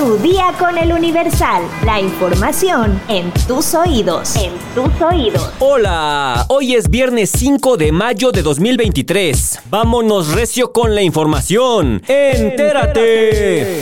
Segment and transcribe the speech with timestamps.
[0.00, 1.62] Tu día con el Universal.
[1.84, 4.34] La información en tus oídos.
[4.34, 5.52] En tus oídos.
[5.58, 9.60] Hola, hoy es viernes 5 de mayo de 2023.
[9.68, 12.02] Vámonos recio con la información.
[12.08, 13.80] Entérate.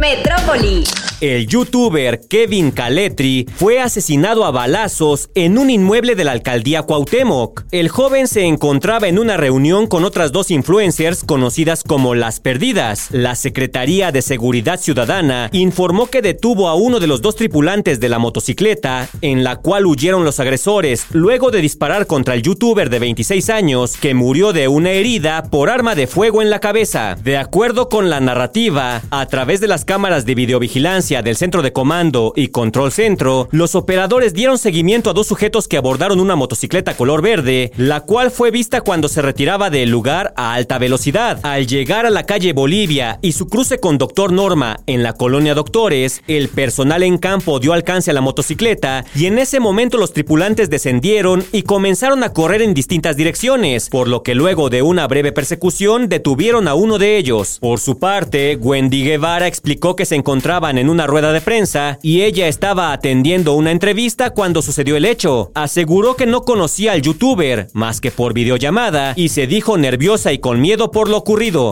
[0.00, 0.82] Metrópoli.
[1.24, 7.64] El youtuber Kevin Caletri fue asesinado a balazos en un inmueble de la alcaldía Cuauhtémoc.
[7.70, 13.08] El joven se encontraba en una reunión con otras dos influencers conocidas como Las Perdidas.
[13.10, 18.10] La Secretaría de Seguridad Ciudadana informó que detuvo a uno de los dos tripulantes de
[18.10, 22.98] la motocicleta, en la cual huyeron los agresores, luego de disparar contra el youtuber de
[22.98, 27.16] 26 años, que murió de una herida por arma de fuego en la cabeza.
[27.24, 31.72] De acuerdo con la narrativa, a través de las cámaras de videovigilancia, del Centro de
[31.72, 36.96] Comando y Control Centro, los operadores dieron seguimiento a dos sujetos que abordaron una motocicleta
[36.96, 41.40] color verde, la cual fue vista cuando se retiraba del lugar a alta velocidad.
[41.42, 45.54] Al llegar a la calle Bolivia y su cruce con Doctor Norma en la colonia
[45.54, 50.12] Doctores, el personal en campo dio alcance a la motocicleta y en ese momento los
[50.12, 55.06] tripulantes descendieron y comenzaron a correr en distintas direcciones, por lo que luego de una
[55.06, 57.58] breve persecución detuvieron a uno de ellos.
[57.60, 62.22] Por su parte, Wendy Guevara explicó que se encontraban en una rueda de prensa y
[62.22, 65.50] ella estaba atendiendo una entrevista cuando sucedió el hecho.
[65.54, 70.38] Aseguró que no conocía al youtuber más que por videollamada y se dijo nerviosa y
[70.38, 71.70] con miedo por lo ocurrido.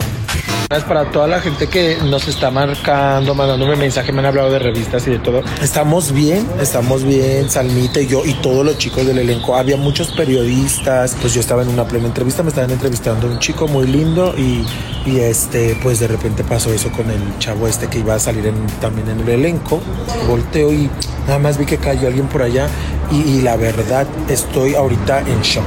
[0.81, 5.05] Para toda la gente que nos está marcando, mandándome mensaje, me han hablado de revistas
[5.05, 5.43] y de todo.
[5.61, 9.55] Estamos bien, estamos bien, Salmita y yo y todos los chicos del elenco.
[9.55, 13.67] Había muchos periodistas, pues yo estaba en una plena entrevista, me estaban entrevistando un chico
[13.67, 14.65] muy lindo y,
[15.05, 18.47] y este, pues de repente pasó eso con el chavo este que iba a salir
[18.47, 19.79] en, también en el elenco.
[20.27, 20.89] Volteo y
[21.27, 22.67] nada más vi que cayó alguien por allá
[23.11, 25.65] y, y la verdad estoy ahorita en shock.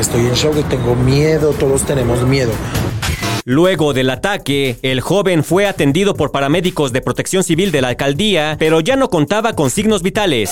[0.00, 2.50] Estoy en shock y tengo miedo, todos tenemos miedo.
[3.48, 8.56] Luego del ataque, el joven fue atendido por paramédicos de protección civil de la alcaldía,
[8.58, 10.50] pero ya no contaba con signos vitales.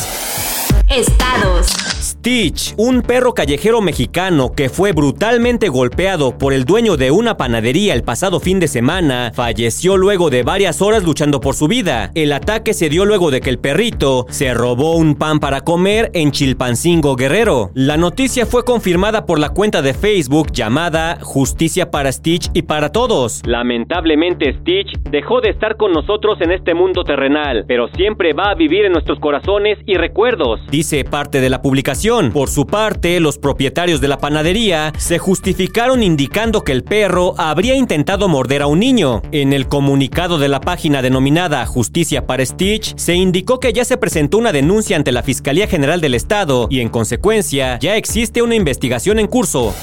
[0.89, 1.95] Estados.
[2.27, 7.95] Stitch, un perro callejero mexicano que fue brutalmente golpeado por el dueño de una panadería
[7.95, 12.11] el pasado fin de semana, falleció luego de varias horas luchando por su vida.
[12.17, 16.11] El ataque se dio luego de que el perrito se robó un pan para comer
[16.15, 17.70] en Chilpancingo Guerrero.
[17.75, 22.91] La noticia fue confirmada por la cuenta de Facebook llamada Justicia para Stitch y para
[22.91, 23.42] Todos.
[23.47, 28.57] Lamentablemente Stitch dejó de estar con nosotros en este mundo terrenal, pero siempre va a
[28.57, 32.16] vivir en nuestros corazones y recuerdos, dice parte de la publicación.
[32.17, 37.75] Por su parte, los propietarios de la panadería se justificaron indicando que el perro habría
[37.75, 39.21] intentado morder a un niño.
[39.33, 43.99] En el comunicado de la página denominada Justicia para Stitch, se indicó que ya se
[43.99, 48.55] presentó una denuncia ante la Fiscalía General del Estado y en consecuencia ya existe una
[48.55, 49.75] investigación en curso.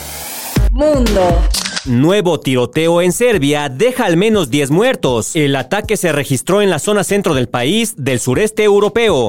[0.72, 1.40] Mundo.
[1.86, 5.36] Nuevo tiroteo en Serbia deja al menos 10 muertos.
[5.36, 9.28] El ataque se registró en la zona centro del país del sureste europeo.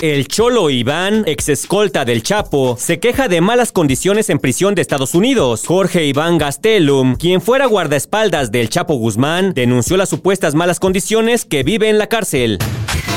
[0.00, 4.82] El Cholo Iván, ex escolta del Chapo, se queja de malas condiciones en prisión de
[4.82, 5.64] Estados Unidos.
[5.66, 11.64] Jorge Iván Gastelum, quien fuera guardaespaldas del Chapo Guzmán, denunció las supuestas malas condiciones que
[11.64, 12.58] vive en la cárcel.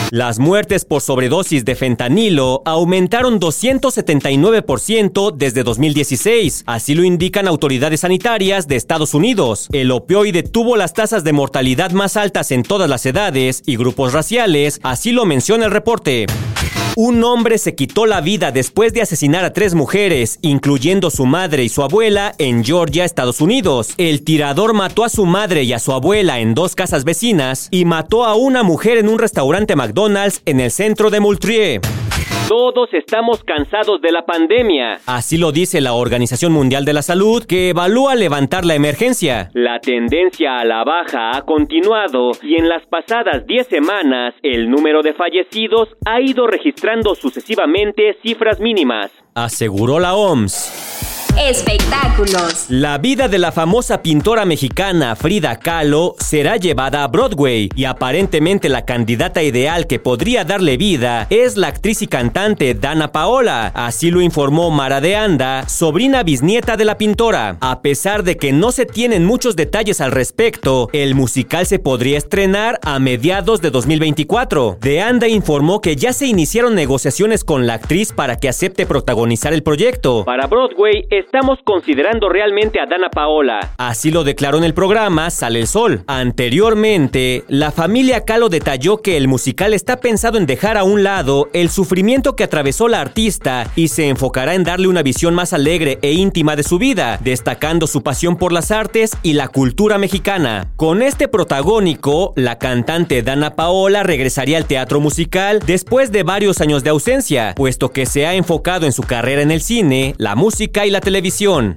[0.09, 8.67] Las muertes por sobredosis de fentanilo aumentaron 279% desde 2016, así lo indican autoridades sanitarias
[8.67, 9.67] de Estados Unidos.
[9.71, 14.13] El opioide tuvo las tasas de mortalidad más altas en todas las edades y grupos
[14.13, 16.25] raciales, así lo menciona el reporte.
[16.97, 21.63] Un hombre se quitó la vida después de asesinar a tres mujeres, incluyendo su madre
[21.63, 23.93] y su abuela, en Georgia, Estados Unidos.
[23.97, 27.85] El tirador mató a su madre y a su abuela en dos casas vecinas y
[27.85, 31.79] mató a una mujer en un restaurante McDonald's en el centro de Moultrie.
[32.51, 34.99] Todos estamos cansados de la pandemia.
[35.05, 39.49] Así lo dice la Organización Mundial de la Salud, que evalúa levantar la emergencia.
[39.53, 45.01] La tendencia a la baja ha continuado y en las pasadas 10 semanas el número
[45.01, 51.10] de fallecidos ha ido registrando sucesivamente cifras mínimas, aseguró la OMS.
[51.39, 52.65] Espectáculos.
[52.69, 58.69] La vida de la famosa pintora mexicana Frida Kahlo será llevada a Broadway y aparentemente
[58.69, 63.71] la candidata ideal que podría darle vida es la actriz y cantante Dana Paola.
[63.73, 67.57] Así lo informó Mara de Anda, sobrina bisnieta de la pintora.
[67.61, 72.17] A pesar de que no se tienen muchos detalles al respecto, el musical se podría
[72.17, 74.77] estrenar a mediados de 2024.
[74.81, 79.53] De Anda informó que ya se iniciaron negociaciones con la actriz para que acepte protagonizar
[79.53, 80.25] el proyecto.
[80.25, 83.61] Para Broadway estamos considerando realmente a Dana Paola.
[83.77, 86.03] Así lo declaró en el programa Sale el Sol.
[86.07, 91.47] Anteriormente, la familia Calo detalló que el musical está pensado en dejar a un lado
[91.53, 95.99] el sufrimiento que atravesó la artista y se enfocará en darle una visión más alegre
[96.01, 100.67] e íntima de su vida, destacando su pasión por las artes y la cultura mexicana.
[100.75, 106.83] Con este protagónico, la cantante Dana Paola regresaría al teatro musical después de varios años
[106.83, 110.85] de ausencia, puesto que se ha enfocado en su carrera en el cine, la música
[110.85, 111.10] y la televisión.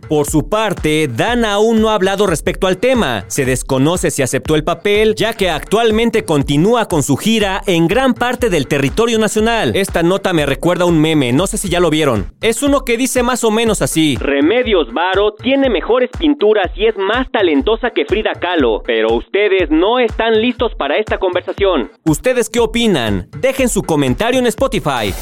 [0.09, 3.25] Por su parte, Dana aún no ha hablado respecto al tema.
[3.29, 8.15] Se desconoce si aceptó el papel, ya que actualmente continúa con su gira en gran
[8.15, 9.75] parte del territorio nacional.
[9.75, 12.33] Esta nota me recuerda a un meme, no sé si ya lo vieron.
[12.41, 14.17] Es uno que dice más o menos así.
[14.21, 19.99] Remedios Varo tiene mejores pinturas y es más talentosa que Frida Kahlo, pero ustedes no
[19.99, 21.91] están listos para esta conversación.
[22.05, 23.29] ¿Ustedes qué opinan?
[23.41, 25.13] Dejen su comentario en Spotify.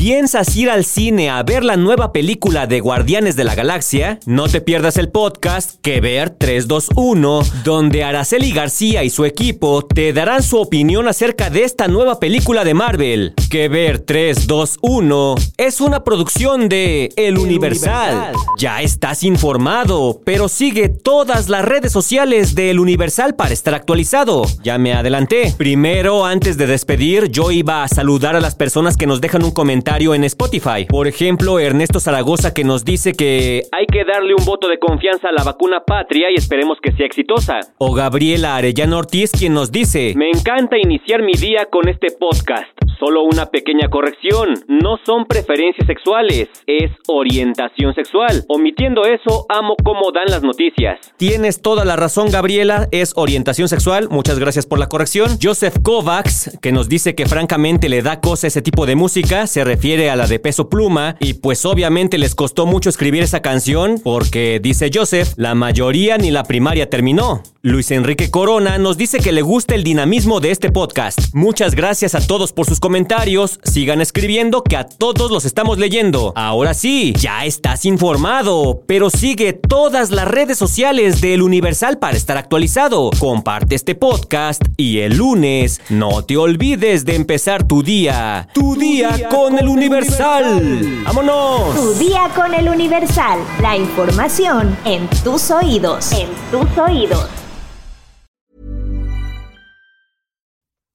[0.00, 4.18] ¿Piensas ir al cine a ver la nueva película de Guardianes de la Galaxia?
[4.24, 10.14] No te pierdas el podcast Que Ver 321, donde Araceli García y su equipo te
[10.14, 13.34] darán su opinión acerca de esta nueva película de Marvel.
[13.50, 18.32] Que Ver 321 es una producción de El, Universal.
[18.56, 24.46] Ya estás informado, pero sigue todas las redes sociales de El Universal para estar actualizado.
[24.62, 25.54] Ya me adelanté.
[25.58, 29.50] Primero, antes de despedir, yo iba a saludar a las personas que nos dejan un
[29.50, 30.86] comentario en Spotify.
[30.88, 35.28] Por ejemplo, Ernesto Zaragoza que nos dice que hay que darle un voto de confianza
[35.28, 37.58] a la vacuna patria y esperemos que sea exitosa.
[37.78, 42.70] O Gabriela Arellano Ortiz quien nos dice, me encanta iniciar mi día con este podcast.
[43.00, 48.44] Solo una pequeña corrección, no son preferencias sexuales, es orientación sexual.
[48.48, 51.00] Omitiendo eso, amo cómo dan las noticias.
[51.16, 54.08] Tienes toda la razón, Gabriela, es orientación sexual.
[54.10, 55.38] Muchas gracias por la corrección.
[55.42, 59.64] Joseph Kovacs, que nos dice que francamente le da cosa ese tipo de música, se
[59.64, 64.00] refiere a la de peso pluma, y pues obviamente les costó mucho escribir esa canción,
[64.02, 67.42] porque dice Joseph, la mayoría ni la primaria terminó.
[67.62, 71.18] Luis Enrique Corona nos dice que le gusta el dinamismo de este podcast.
[71.34, 76.32] Muchas gracias a todos por sus comentarios sigan escribiendo que a todos los estamos leyendo.
[76.36, 82.38] Ahora sí, ya estás informado, pero sigue todas las redes sociales del Universal para estar
[82.38, 83.10] actualizado.
[83.18, 88.48] Comparte este podcast y el lunes no te olvides de empezar tu día.
[88.54, 91.04] Tu, día, con, el Universal.
[91.04, 91.74] ¡Vámonos!
[91.74, 93.38] Tu día con el Universal.
[93.60, 96.12] La información en tus oídos.
[96.12, 97.28] En tus oídos.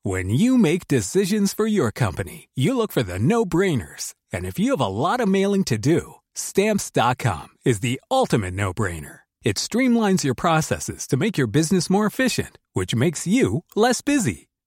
[0.04, 4.14] When you make decisions for your company, you look for the no-brainers.
[4.32, 9.20] And if you have a lot of mailing to do, stamps.com is the ultimate no-brainer.
[9.44, 14.50] It streamlines your processes to make your business more efficient, which makes you less busy.